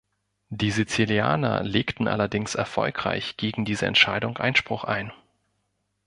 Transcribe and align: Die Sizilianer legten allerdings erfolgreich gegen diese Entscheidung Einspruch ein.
Die 0.49 0.71
Sizilianer 0.71 1.61
legten 1.61 2.07
allerdings 2.07 2.55
erfolgreich 2.55 3.37
gegen 3.37 3.65
diese 3.65 3.85
Entscheidung 3.85 4.39
Einspruch 4.39 4.83
ein. 4.83 5.13